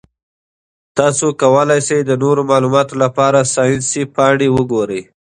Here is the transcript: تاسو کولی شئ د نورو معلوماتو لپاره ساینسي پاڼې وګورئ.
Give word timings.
تاسو 0.97 1.25
کولی 1.41 1.79
شئ 1.87 2.01
د 2.05 2.11
نورو 2.23 2.41
معلوماتو 2.51 2.93
لپاره 3.03 3.39
ساینسي 3.55 4.03
پاڼې 4.15 4.47
وګورئ. 4.55 5.01